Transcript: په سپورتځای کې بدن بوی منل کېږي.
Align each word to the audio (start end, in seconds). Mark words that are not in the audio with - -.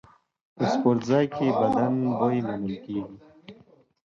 په 0.55 0.63
سپورتځای 0.73 1.25
کې 1.35 1.47
بدن 1.59 1.93
بوی 2.17 2.37
منل 2.47 2.75
کېږي. 2.85 3.15